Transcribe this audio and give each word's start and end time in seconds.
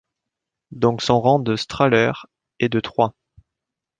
Donc 0.71 1.03
son 1.03 1.21
rang 1.21 1.37
de 1.37 1.55
Strahler 1.55 2.11
est 2.57 2.69
de 2.69 2.79
trois. 2.79 3.13